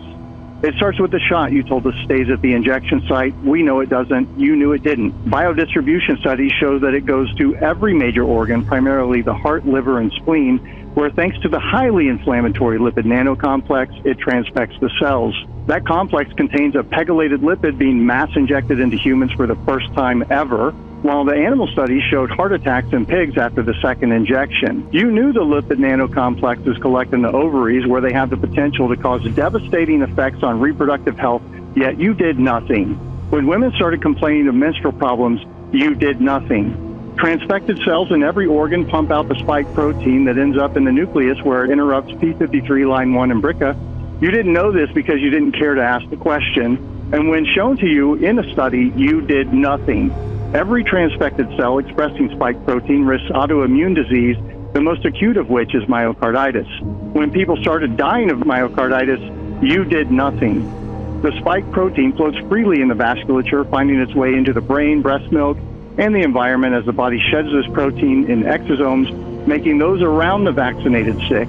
[0.64, 1.52] It starts with the shot.
[1.52, 3.32] You told us stays at the injection site.
[3.44, 4.40] We know it doesn't.
[4.40, 5.12] You knew it didn't.
[5.26, 10.10] Biodistribution studies show that it goes to every major organ, primarily the heart, liver, and
[10.20, 10.58] spleen,
[10.94, 15.36] where thanks to the highly inflammatory lipid nanocomplex, it transfects the cells.
[15.66, 20.24] That complex contains a pegylated lipid being mass injected into humans for the first time
[20.30, 20.72] ever
[21.04, 24.88] while the animal studies showed heart attacks in pigs after the second injection.
[24.90, 28.96] You knew the lipid nanocomplexes collect in the ovaries where they have the potential to
[28.96, 31.42] cause devastating effects on reproductive health,
[31.74, 32.94] yet you did nothing.
[33.30, 35.40] When women started complaining of menstrual problems,
[35.72, 37.14] you did nothing.
[37.16, 40.92] Transfected cells in every organ pump out the spike protein that ends up in the
[40.92, 43.93] nucleus where it interrupts P53 line 1 and BRCA.
[44.20, 47.10] You didn't know this because you didn't care to ask the question.
[47.12, 50.10] And when shown to you in a study, you did nothing.
[50.54, 54.36] Every transfected cell expressing spike protein risks autoimmune disease,
[54.72, 56.80] the most acute of which is myocarditis.
[57.12, 61.20] When people started dying of myocarditis, you did nothing.
[61.22, 65.30] The spike protein floats freely in the vasculature, finding its way into the brain, breast
[65.32, 65.58] milk,
[65.98, 70.52] and the environment as the body sheds this protein in exosomes, making those around the
[70.52, 71.48] vaccinated sick.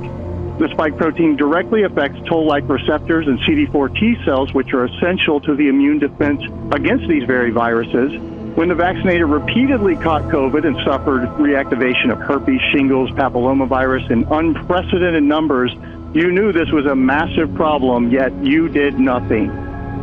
[0.57, 5.53] The spike protein directly affects toll-like receptors and CD4 T cells, which are essential to
[5.53, 6.41] the immune defense
[6.71, 8.17] against these very viruses.
[8.55, 15.23] When the vaccinated repeatedly caught COVID and suffered reactivation of herpes, shingles, papillomavirus in unprecedented
[15.23, 15.73] numbers,
[16.13, 19.51] you knew this was a massive problem, yet you did nothing.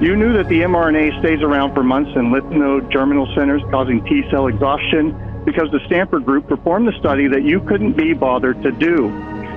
[0.03, 4.05] You knew that the mRNA stays around for months in lymph node germinal centers, causing
[4.05, 8.63] T cell exhaustion, because the Stanford group performed the study that you couldn't be bothered
[8.65, 9.09] to do.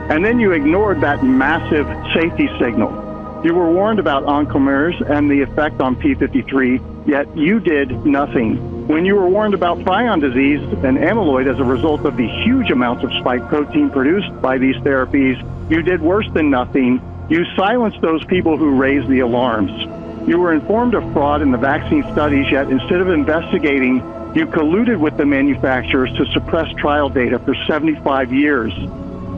[0.10, 3.42] And then you ignored that massive safety signal.
[3.44, 8.88] You were warned about oncomirs and the effect on P53, yet you did nothing.
[8.88, 12.70] When you were warned about prion disease and amyloid as a result of the huge
[12.70, 15.42] amounts of spike protein produced by these therapies,
[15.72, 17.02] you did worse than nothing.
[17.30, 19.72] You silenced those people who raised the alarms.
[20.28, 23.98] You were informed of fraud in the vaccine studies, yet instead of investigating,
[24.36, 28.74] you colluded with the manufacturers to suppress trial data for 75 years.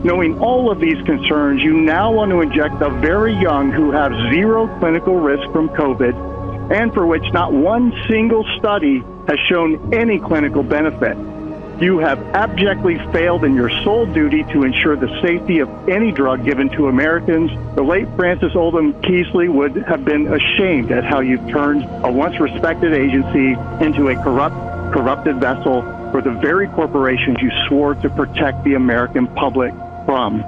[0.04, 4.12] Knowing all of these concerns, you now want to inject the very young who have
[4.32, 10.20] zero clinical risk from COVID and for which not one single study has shown any
[10.20, 11.16] clinical benefit.
[11.82, 16.44] You have abjectly failed in your sole duty to ensure the safety of any drug
[16.44, 17.50] given to Americans.
[17.74, 22.38] The late Frances Oldham Kelsey would have been ashamed at how you've turned a once
[22.38, 24.56] respected agency into a corrupt,
[24.92, 25.82] corrupted vessel
[26.12, 29.72] for the very corporations you swore to protect the American public
[30.08, 30.42] from.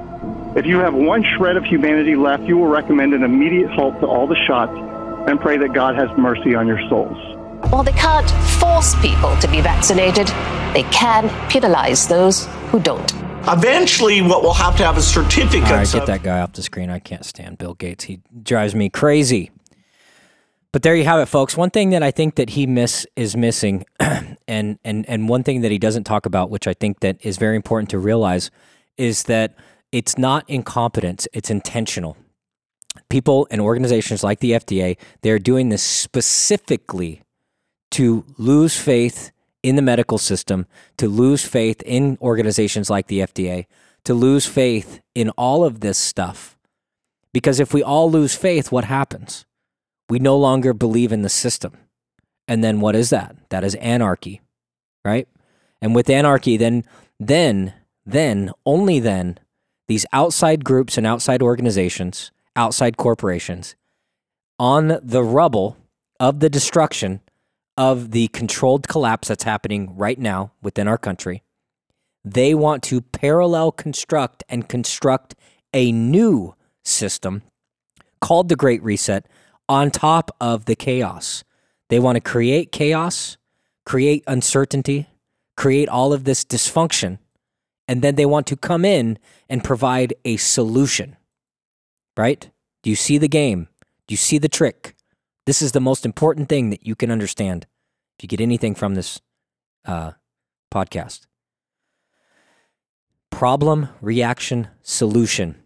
[0.56, 4.06] If you have one shred of humanity left, you will recommend an immediate halt to
[4.06, 4.72] all the shots
[5.28, 7.18] and pray that God has mercy on your souls.
[7.70, 10.28] While they can't force people to be vaccinated,
[10.72, 13.12] they can penalize those who don't.
[13.48, 15.70] Eventually, what we'll have to have is certificates.
[15.70, 16.88] All right, get of- that guy off the screen.
[16.88, 18.04] I can't stand Bill Gates.
[18.04, 19.50] He drives me crazy.
[20.72, 21.54] But there you have it, folks.
[21.54, 25.60] One thing that I think that he miss is missing, and and and one thing
[25.60, 28.50] that he doesn't talk about, which I think that is very important to realize,
[29.00, 29.56] is that
[29.90, 32.16] it's not incompetence; it's intentional.
[33.08, 37.22] People and organizations like the FDA, they're doing this specifically
[37.92, 39.32] to lose faith
[39.62, 43.66] in the medical system, to lose faith in organizations like the FDA,
[44.04, 46.56] to lose faith in all of this stuff.
[47.32, 49.44] Because if we all lose faith, what happens?
[50.08, 51.76] We no longer believe in the system.
[52.48, 53.36] And then what is that?
[53.50, 54.40] That is anarchy,
[55.04, 55.28] right?
[55.80, 56.84] And with anarchy, then,
[57.20, 57.74] then,
[58.06, 59.38] then, only then,
[59.88, 63.74] these outside groups and outside organizations, outside corporations,
[64.58, 65.76] on the rubble
[66.18, 67.20] of the destruction
[67.76, 71.42] of the controlled collapse that's happening right now within our country,
[72.24, 75.34] they want to parallel construct and construct
[75.72, 77.42] a new system
[78.20, 79.26] called the Great Reset
[79.68, 81.42] on top of the chaos.
[81.88, 83.38] They want to create chaos,
[83.86, 85.08] create uncertainty,
[85.56, 87.18] create all of this dysfunction,
[87.90, 91.16] and then they want to come in and provide a solution.
[92.16, 92.48] Right?
[92.84, 93.66] Do you see the game?
[94.06, 94.94] Do you see the trick?
[95.44, 97.66] This is the most important thing that you can understand
[98.16, 99.20] if you get anything from this
[99.84, 100.12] uh,
[100.72, 101.26] podcast.
[103.30, 105.56] Problem, reaction, solution.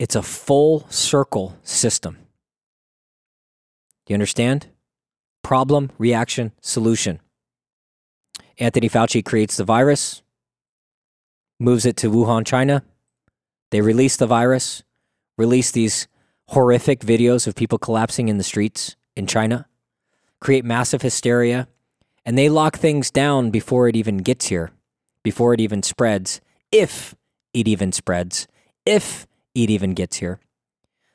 [0.00, 2.14] It's a full circle system.
[4.06, 4.66] Do you understand?
[5.44, 7.20] Problem, reaction, solution.
[8.58, 10.22] Anthony Fauci creates the virus,
[11.62, 12.82] moves it to Wuhan, China.
[13.70, 14.82] They release the virus,
[15.38, 16.08] release these
[16.48, 19.66] horrific videos of people collapsing in the streets in China,
[20.40, 21.68] create massive hysteria,
[22.26, 24.72] and they lock things down before it even gets here,
[25.22, 27.14] before it even spreads, if
[27.54, 28.46] it even spreads,
[28.84, 30.40] if it even gets here.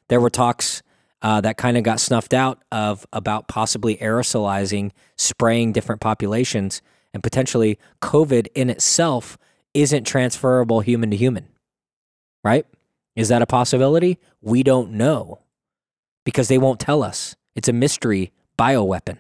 [0.07, 0.81] There were talks
[1.21, 6.81] uh, that kind of got snuffed out of about possibly aerosolizing, spraying different populations,
[7.13, 9.37] and potentially COVID in itself
[9.81, 11.47] isn't transferable human to human,
[12.43, 12.65] right?
[13.15, 14.17] Is that a possibility?
[14.41, 15.39] We don't know
[16.25, 17.35] because they won't tell us.
[17.55, 19.19] It's a mystery bioweapon,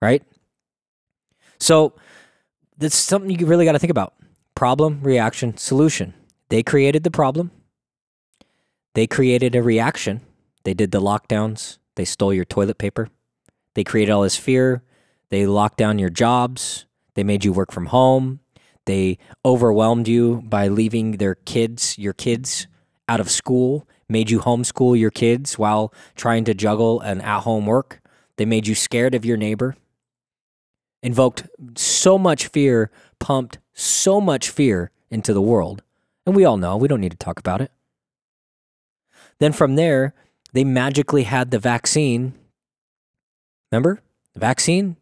[0.00, 0.22] right?
[1.60, 1.92] So
[2.78, 4.14] that's something you really got to think about.
[4.54, 6.14] Problem, reaction, solution.
[6.48, 7.50] They created the problem.
[8.94, 10.22] They created a reaction.
[10.64, 11.78] They did the lockdowns.
[11.96, 13.08] They stole your toilet paper.
[13.74, 14.82] They created all this fear.
[15.28, 16.86] They locked down your jobs.
[17.14, 18.40] They made you work from home.
[18.86, 22.66] They overwhelmed you by leaving their kids, your kids,
[23.08, 27.66] out of school, made you homeschool your kids while trying to juggle an at home
[27.66, 28.00] work.
[28.36, 29.76] They made you scared of your neighbor,
[31.02, 35.82] invoked so much fear, pumped so much fear into the world.
[36.26, 37.70] And we all know, we don't need to talk about it.
[39.38, 40.14] Then from there,
[40.52, 42.34] they magically had the vaccine.
[43.70, 44.00] Remember?
[44.34, 44.96] The vaccine?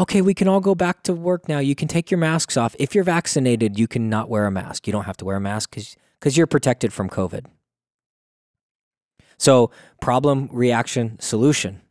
[0.00, 1.58] Okay, we can all go back to work now.
[1.58, 2.74] You can take your masks off.
[2.78, 4.86] If you're vaccinated, you can not wear a mask.
[4.86, 5.76] You don't have to wear a mask
[6.18, 7.44] because you're protected from COVID.
[9.36, 11.82] So, problem, reaction, solution.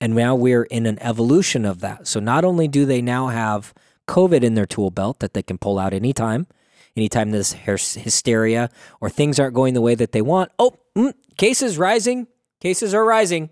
[0.00, 2.06] And now we're in an evolution of that.
[2.06, 3.74] So, not only do they now have
[4.08, 6.46] COVID in their tool belt that they can pull out anytime,
[6.96, 8.70] anytime this hysteria
[9.02, 10.50] or things aren't going the way that they want.
[10.58, 12.26] Oh, mm, cases rising.
[12.62, 13.50] Cases are rising.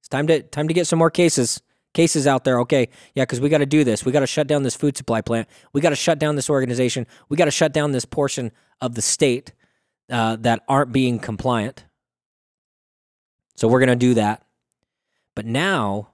[0.00, 1.62] It's time to time to get some more cases.
[1.94, 2.60] Cases out there.
[2.60, 4.04] Okay, yeah, because we got to do this.
[4.04, 5.48] We got to shut down this food supply plant.
[5.72, 7.06] We got to shut down this organization.
[7.28, 8.50] We got to shut down this portion
[8.80, 9.52] of the state
[10.10, 11.84] uh, that aren't being compliant.
[13.56, 14.44] So we're going to do that.
[15.34, 16.12] But now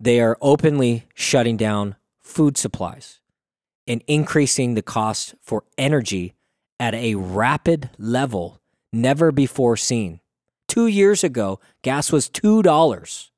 [0.00, 3.20] they are openly shutting down food supplies
[3.86, 6.34] and increasing the cost for energy
[6.80, 8.60] at a rapid level
[8.92, 10.20] never before seen.
[10.68, 13.30] Two years ago, gas was two dollars.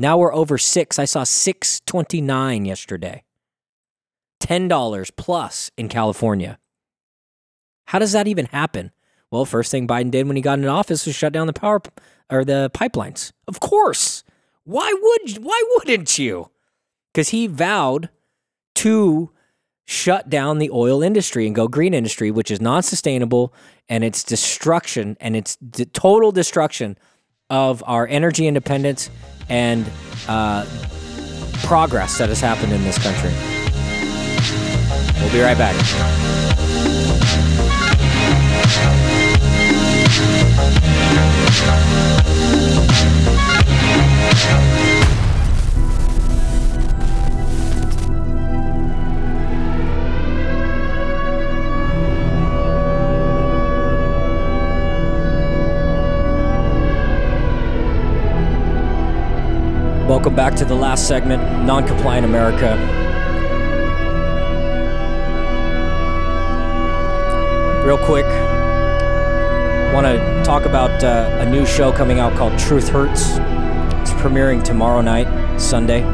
[0.00, 0.98] Now we're over six.
[0.98, 3.22] I saw six twenty nine yesterday.
[4.40, 6.58] Ten dollars plus in California.
[7.84, 8.92] How does that even happen?
[9.30, 11.82] Well, first thing Biden did when he got in office was shut down the power
[12.30, 13.32] or the pipelines.
[13.46, 14.24] Of course.
[14.64, 16.50] Why would why wouldn't you?
[17.12, 18.08] Because he vowed
[18.76, 19.30] to
[19.84, 23.52] shut down the oil industry and go green industry, which is non sustainable
[23.86, 25.58] and it's destruction and it's
[25.92, 26.96] total destruction
[27.50, 29.10] of our energy independence
[29.50, 29.90] and
[30.28, 30.64] uh,
[31.64, 33.30] progress that has happened in this country.
[35.20, 36.39] We'll be right back.
[61.10, 62.76] Segment, Non Compliant America.
[67.84, 68.26] Real quick,
[69.92, 73.22] want to talk about uh, a new show coming out called Truth Hurts.
[74.02, 75.26] It's premiering tomorrow night,
[75.58, 76.04] Sunday,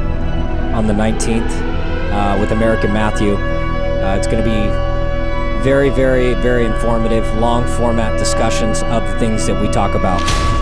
[0.73, 3.35] on the 19th, uh, with American Matthew.
[3.37, 9.47] Uh, it's going to be very, very, very informative, long format discussions of the things
[9.47, 10.56] that we talk about.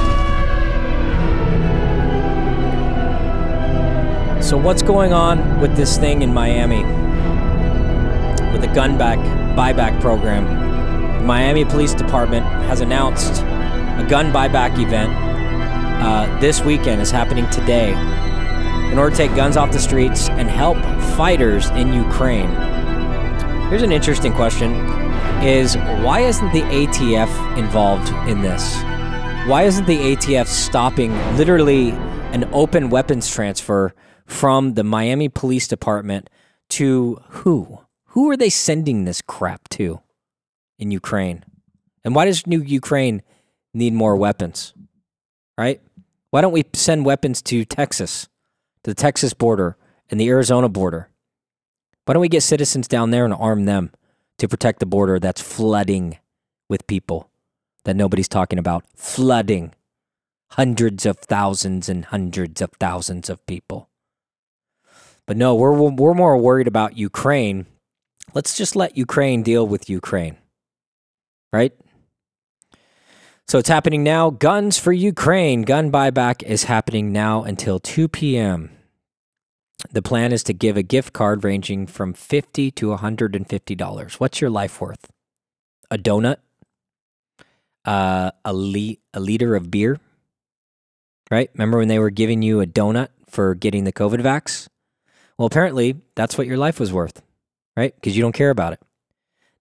[4.44, 6.84] So, what's going on with this thing in Miami
[8.52, 9.18] with the gun back
[9.56, 10.44] buyback program?
[11.20, 15.14] The Miami Police Department has announced a gun buyback event
[16.04, 17.94] uh, this weekend is happening today
[18.92, 20.76] in order to take guns off the streets and help
[21.16, 22.50] fighters in Ukraine.
[23.70, 24.72] Here's an interesting question
[25.42, 25.74] is
[26.04, 28.74] why isn't the ATF involved in this?
[29.48, 31.92] Why isn't the ATF stopping literally
[32.34, 33.94] an open weapons transfer
[34.34, 36.28] from the Miami Police Department
[36.68, 37.78] to who?
[38.08, 40.00] Who are they sending this crap to
[40.76, 41.44] in Ukraine?
[42.04, 43.22] And why does New Ukraine
[43.72, 44.74] need more weapons?
[45.56, 45.80] Right?
[46.30, 48.28] Why don't we send weapons to Texas,
[48.82, 49.76] to the Texas border
[50.10, 51.08] and the Arizona border?
[52.04, 53.92] Why don't we get citizens down there and arm them
[54.38, 56.18] to protect the border that's flooding
[56.68, 57.30] with people
[57.84, 58.84] that nobody's talking about?
[58.96, 59.74] Flooding
[60.50, 63.88] hundreds of thousands and hundreds of thousands of people.
[65.26, 67.66] But no, we're we're more worried about Ukraine.
[68.34, 70.36] Let's just let Ukraine deal with Ukraine.
[71.52, 71.72] Right?
[73.46, 74.30] So it's happening now.
[74.30, 75.62] Guns for Ukraine.
[75.62, 78.70] Gun buyback is happening now until 2 p.m.
[79.92, 84.12] The plan is to give a gift card ranging from 50 to $150.
[84.14, 85.10] What's your life worth?
[85.90, 86.38] A donut?
[87.84, 90.00] Uh, a, le- a liter of beer?
[91.30, 91.50] Right?
[91.52, 94.68] Remember when they were giving you a donut for getting the COVID vax?
[95.38, 97.22] Well, apparently that's what your life was worth,
[97.76, 97.94] right?
[97.94, 98.80] Because you don't care about it.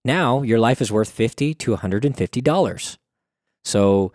[0.04, 2.98] Now your life is worth 50 to $150.
[3.64, 4.12] So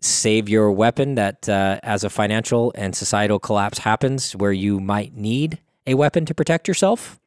[0.00, 5.14] save your weapon that uh, as a financial and societal collapse happens where you might
[5.14, 7.20] need a weapon to protect yourself.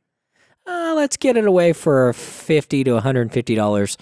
[0.66, 3.98] Uh, let's get it away for 50 to $150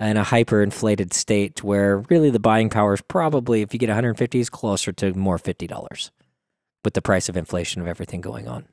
[0.00, 4.40] in a hyperinflated state where really the buying power is probably, if you get 150
[4.40, 6.10] is closer to more $50
[6.84, 8.66] with the price of inflation of everything going on.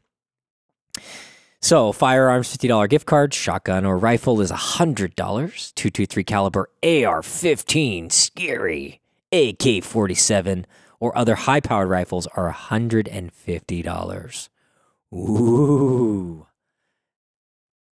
[1.68, 9.02] So, firearms $50 gift card, shotgun or rifle is $100, 223 caliber AR-15, scary,
[9.34, 10.64] AK-47
[11.02, 14.50] or other high-powered rifles are $150.
[15.14, 16.48] Ooh.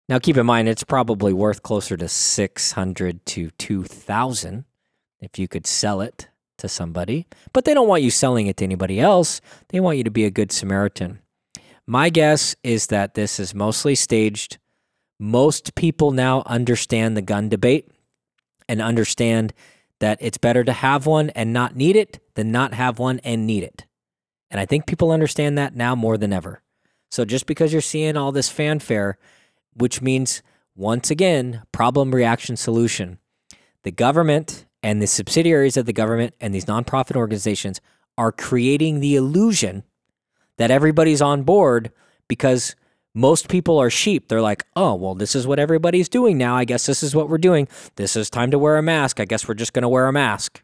[0.07, 4.63] Now keep in mind it's probably worth closer to 600 to 2000
[5.19, 8.63] if you could sell it to somebody, but they don't want you selling it to
[8.63, 9.41] anybody else.
[9.67, 11.19] They want you to be a good Samaritan.
[11.87, 14.57] My guess is that this is mostly staged.
[15.19, 17.89] Most people now understand the gun debate
[18.67, 19.53] and understand
[19.99, 23.45] that it's better to have one and not need it than not have one and
[23.45, 23.85] need it.
[24.49, 26.61] And I think people understand that now more than ever.
[27.11, 29.17] So just because you're seeing all this fanfare,
[29.73, 30.41] which means
[30.75, 33.19] once again, problem, reaction, solution,
[33.83, 37.79] the government and the subsidiaries of the government and these nonprofit organizations
[38.17, 39.83] are creating the illusion
[40.57, 41.91] that everybody's on board
[42.27, 42.75] because
[43.13, 44.27] most people are sheep.
[44.27, 46.55] They're like, oh, well, this is what everybody's doing now.
[46.55, 47.67] I guess this is what we're doing.
[47.95, 49.19] This is time to wear a mask.
[49.19, 50.61] I guess we're just going to wear a mask.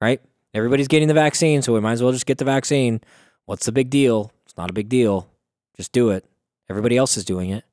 [0.00, 0.20] Right?
[0.54, 3.00] Everybody's getting the vaccine, so we might as well just get the vaccine.
[3.44, 4.32] What's the big deal?
[4.46, 5.28] It's not a big deal.
[5.76, 6.24] Just do it.
[6.70, 7.64] Everybody else is doing it.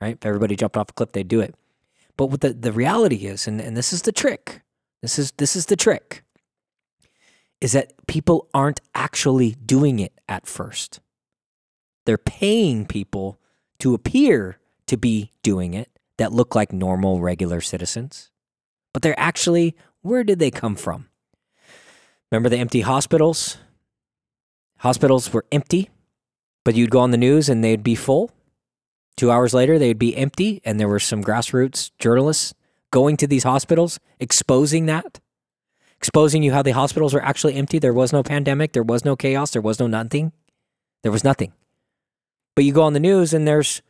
[0.00, 0.14] Right?
[0.14, 1.54] If everybody jumped off a cliff, they'd do it.
[2.16, 4.62] But what the, the reality is, and, and this is the trick.
[5.02, 6.24] This is this is the trick
[7.60, 11.00] is that people aren't actually doing it at first.
[12.04, 13.40] They're paying people
[13.78, 15.88] to appear to be doing it
[16.18, 18.30] that look like normal, regular citizens.
[18.92, 21.08] But they're actually, where did they come from?
[22.30, 23.56] Remember the empty hospitals?
[24.80, 25.88] Hospitals were empty,
[26.62, 28.30] but you'd go on the news and they'd be full.
[29.16, 32.52] Two hours later, they'd be empty, and there were some grassroots journalists
[32.90, 35.18] going to these hospitals, exposing that,
[35.98, 37.78] exposing you how the hospitals are actually empty.
[37.78, 40.32] There was no pandemic, there was no chaos, there was no nothing.
[41.02, 41.52] There was nothing.
[42.56, 43.82] But you go on the news, and there's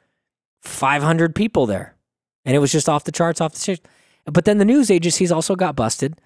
[0.62, 1.94] 500 people there,
[2.44, 3.82] and it was just off the charts, off the charts.
[4.24, 6.20] But then the news agencies also got busted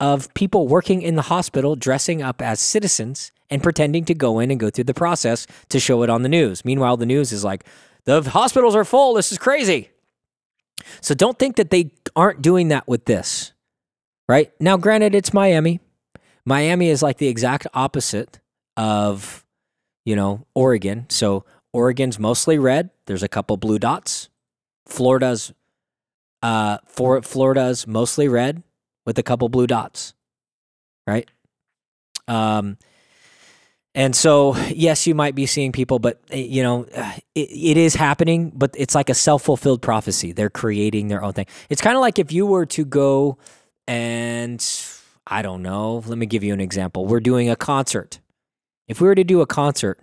[0.00, 4.50] of people working in the hospital dressing up as citizens and pretending to go in
[4.50, 6.64] and go through the process to show it on the news.
[6.64, 7.64] Meanwhile, the news is like,
[8.04, 9.14] the hospitals are full.
[9.14, 9.90] This is crazy.
[11.00, 13.52] So don't think that they aren't doing that with this,
[14.28, 14.52] right?
[14.60, 15.80] Now, granted, it's Miami.
[16.44, 18.40] Miami is like the exact opposite
[18.76, 19.44] of,
[20.04, 21.06] you know, Oregon.
[21.08, 22.90] So Oregon's mostly red.
[23.06, 24.28] There's a couple blue dots.
[24.86, 25.52] Florida's,
[26.42, 28.62] uh, for Florida's mostly red
[29.04, 30.14] with a couple blue dots,
[31.06, 31.28] right?
[32.26, 32.78] Um,
[33.94, 36.82] and so, yes, you might be seeing people, but eh, you know,
[37.34, 38.52] it, it is happening.
[38.54, 40.32] But it's like a self fulfilled prophecy.
[40.32, 41.46] They're creating their own thing.
[41.68, 43.38] It's kind of like if you were to go
[43.88, 44.64] and
[45.26, 46.04] I don't know.
[46.06, 47.06] Let me give you an example.
[47.06, 48.20] We're doing a concert.
[48.86, 49.98] If we were to do a concert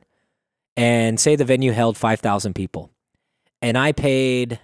[0.76, 2.92] and say the venue held five thousand people,
[3.62, 4.60] and I paid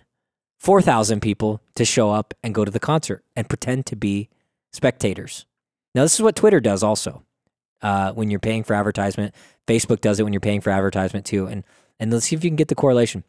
[0.60, 4.30] four thousand people to show up and go to the concert and pretend to be
[4.74, 5.46] spectators.
[5.94, 7.24] Now, this is what Twitter does also
[7.82, 9.36] uh, when you're paying for advertisement.
[9.68, 11.48] Facebook does it when you're paying for advertisement too.
[11.48, 11.64] And
[12.00, 13.24] and let's see if you can get the correlation.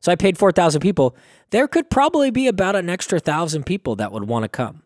[0.00, 1.16] So I paid four thousand people.
[1.50, 4.82] There could probably be about an extra thousand people that would want to come.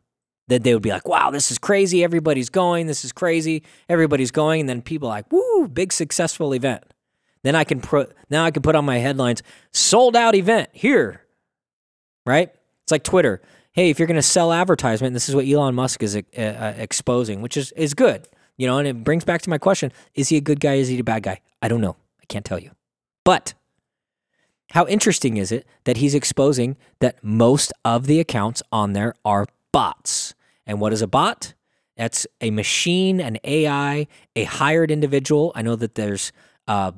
[0.49, 2.03] That they would be like, "Wow, this is crazy!
[2.03, 2.87] Everybody's going.
[2.87, 3.63] This is crazy!
[3.89, 6.85] Everybody's going!" And then people are like, "Woo, big successful event."
[7.43, 9.43] Then I can put now I can put on my headlines,
[9.73, 11.23] "Sold out event here."
[12.27, 12.51] Right?
[12.83, 13.41] It's like Twitter.
[13.73, 16.75] Hey, if you're going to sell advertisement, this is what Elon Musk is uh, uh,
[16.79, 18.27] exposing, which is is good.
[18.57, 20.75] You know, and it brings back to my question is he a good guy?
[20.75, 21.41] Is he a bad guy?
[21.63, 21.97] I don't know.
[22.21, 22.73] I can't tell you.
[23.25, 23.55] But
[24.71, 29.47] how interesting is it that he's exposing that most of the accounts on there are
[29.73, 30.35] bots?
[30.69, 31.55] And what is a bot?
[31.97, 34.07] That's a machine, an AI,
[34.37, 35.51] a hired individual.
[35.57, 36.31] I know that there's
[36.69, 36.93] uh,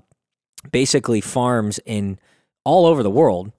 [0.71, 2.19] basically farms in
[2.65, 3.53] all over the world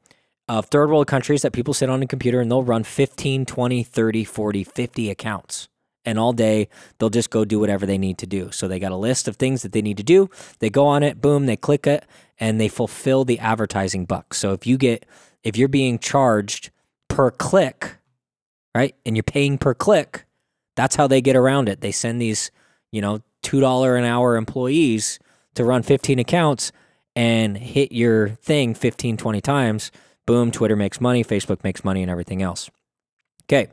[0.47, 3.83] of third world countries that people sit on a computer and they'll run 15, 20,
[3.83, 5.67] 30, 40, 50 accounts
[6.05, 8.51] and all day they'll just go do whatever they need to do.
[8.51, 10.29] So they got a list of things that they need to do.
[10.59, 12.05] They go on it, boom, they click it,
[12.39, 14.33] and they fulfill the advertising buck.
[14.33, 15.05] So if you get
[15.43, 16.69] if you're being charged
[17.07, 17.97] per click,
[18.75, 20.25] right, and you're paying per click,
[20.75, 21.81] that's how they get around it.
[21.81, 22.51] They send these,
[22.91, 25.19] you know, two dollar an hour employees
[25.55, 26.71] to run 15 accounts
[27.15, 29.91] and hit your thing 15, 20 times.
[30.25, 32.69] Boom, Twitter makes money, Facebook makes money, and everything else.
[33.43, 33.67] Okay.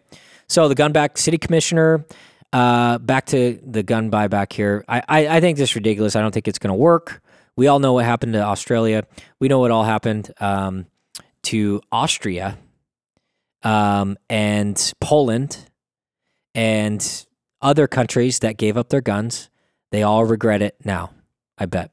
[0.48, 2.04] So the gun back city commissioner,
[2.52, 4.84] uh, back to the gun buyback here.
[4.88, 6.16] I, I, I think this is ridiculous.
[6.16, 7.22] I don't think it's going to work.
[7.54, 9.04] We all know what happened to Australia.
[9.40, 10.86] We know what all happened um,
[11.42, 12.56] to Austria
[13.62, 15.58] um, and Poland
[16.54, 17.26] and
[17.60, 19.50] other countries that gave up their guns.
[19.90, 21.10] They all regret it now,
[21.56, 21.92] I bet.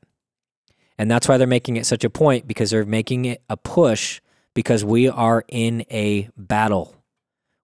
[0.97, 4.22] And that's why they're making it such a point because they're making it a push
[4.53, 6.95] because we are in a battle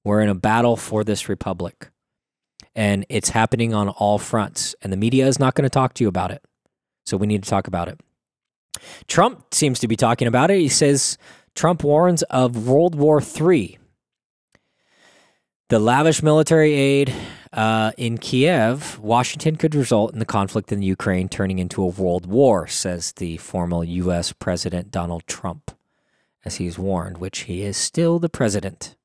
[0.04, 1.92] we're in a battle for this republic.
[2.74, 4.76] And it's happening on all fronts.
[4.82, 6.44] And the media is not going to talk to you about it.
[7.06, 8.00] So we need to talk about it.
[9.08, 10.60] Trump seems to be talking about it.
[10.60, 11.18] He says
[11.56, 13.78] Trump warns of World War III.
[15.72, 17.14] The lavish military aid
[17.54, 22.26] uh, in Kiev, Washington could result in the conflict in Ukraine turning into a world
[22.26, 24.34] war, says the former U.S.
[24.34, 25.72] President Donald Trump,
[26.44, 28.98] as he's warned, which he is still the president.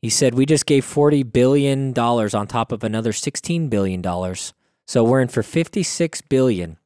[0.00, 4.02] He said, We just gave $40 billion on top of another $16 billion.
[4.84, 6.76] So we're in for 56 billion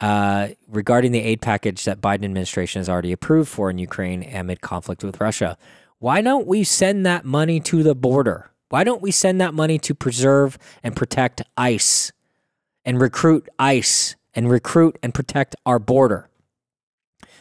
[0.00, 4.62] uh, regarding the aid package that Biden administration has already approved for in Ukraine amid
[4.62, 5.56] conflict with Russia.
[5.98, 8.50] Why don't we send that money to the border?
[8.68, 12.12] Why don't we send that money to preserve and protect ICE
[12.84, 16.28] and recruit ICE and recruit and protect our border?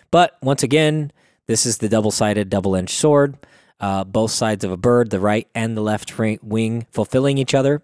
[0.10, 1.12] But once again,
[1.48, 3.38] this is the double sided, double edged sword
[3.80, 7.82] uh, both sides of a bird, the right and the left wing fulfilling each other.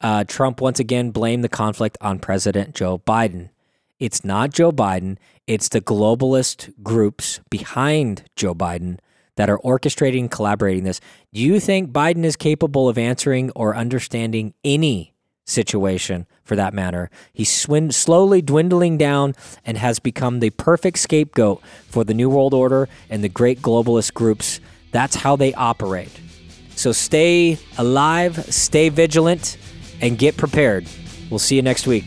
[0.00, 3.50] Uh, Trump once again blamed the conflict on President Joe Biden.
[3.98, 8.98] It's not Joe Biden, it's the globalist groups behind Joe Biden
[9.36, 11.00] that are orchestrating and collaborating this.
[11.32, 15.14] Do you think Biden is capable of answering or understanding any
[15.44, 17.10] situation for that matter?
[17.32, 22.54] He's swin- slowly dwindling down and has become the perfect scapegoat for the New World
[22.54, 24.60] Order and the great globalist groups
[24.94, 26.20] that's how they operate.
[26.76, 29.58] So stay alive, stay vigilant,
[30.00, 30.86] and get prepared.
[31.30, 32.04] We'll see you next week.